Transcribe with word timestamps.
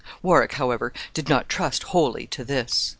Warwick, 0.23 0.53
however, 0.53 0.93
did 1.13 1.29
not 1.29 1.47
trust 1.47 1.83
wholly 1.83 2.25
to 2.25 2.43
this. 2.43 2.89